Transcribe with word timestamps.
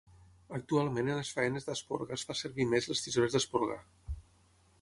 Actualment 0.59 1.11
en 1.15 1.19
les 1.19 1.29
feines 1.39 1.69
d'esporga 1.69 2.17
es 2.17 2.25
fa 2.31 2.39
servir 2.41 2.67
més 2.73 2.91
les 2.93 3.07
tisores 3.09 3.37
d'esporgar. 3.39 3.81